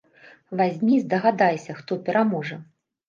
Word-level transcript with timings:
Вазьмі 0.61 0.95
здагадайся, 1.03 1.77
хто 1.83 1.99
пераможа? 2.09 2.59